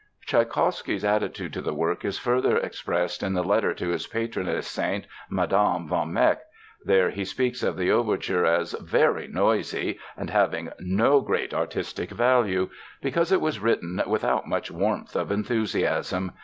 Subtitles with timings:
[0.25, 5.05] Tschaikowsky's attitude to the work is further expressed in the letter to his patroness saint
[5.29, 5.85] Mme.
[5.87, 6.41] von Meck.
[6.83, 12.71] There he speaks of the overture as "very noisy" and having "no great artistic value"
[12.99, 16.31] because it was written "without much warmth of enthusiasm."